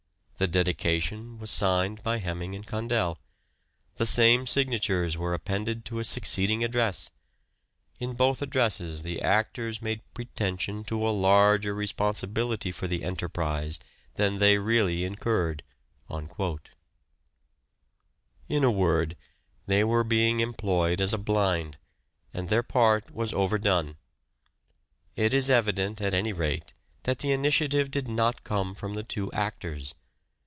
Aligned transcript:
The 0.41 0.47
dedication... 0.47 1.37
was 1.37 1.51
signed 1.51 2.01
by 2.01 2.17
Heming 2.17 2.55
and 2.55 2.65
Condell.... 2.65 3.19
The 3.97 4.07
same 4.07 4.47
signatures 4.47 5.15
were 5.15 5.35
appended 5.35 5.85
to 5.85 5.99
a 5.99 6.03
succeeding 6.03 6.63
address... 6.63 7.11
In 7.99 8.15
both 8.15 8.39
POSTHUMOUS 8.39 8.39
CONSIDERATIONS 8.79 9.01
423 9.21 9.21
addresses 9.21 9.21
the 9.21 9.21
actors 9.21 9.81
made 9.83 10.13
pretension 10.15 10.83
to 10.85 11.07
a 11.07 11.11
larger 11.13 11.75
responsibility 11.75 12.71
for 12.71 12.87
the 12.87 13.03
enterprise 13.03 13.79
than 14.15 14.39
they 14.39 14.57
really 14.57 15.03
incurred." 15.03 15.61
In 18.49 18.63
a 18.63 18.71
word, 18.71 19.15
they 19.67 19.83
were 19.83 20.03
being 20.03 20.39
employed 20.39 20.99
as 20.99 21.13
a 21.13 21.19
blind, 21.19 21.77
and 22.33 22.49
their 22.49 22.63
part 22.63 23.13
was 23.13 23.31
overdone. 23.31 23.95
It 25.15 25.35
is 25.35 25.51
evident, 25.51 26.01
at 26.01 26.15
any 26.15 26.33
rate, 26.33 26.73
that 27.03 27.19
the 27.19 27.31
initiative 27.31 27.91
did 27.91 28.07
not 28.07 28.43
come 28.43 28.73
from 28.73 28.95
the 28.95 29.03
two 29.03 29.31
actors. 29.33 29.93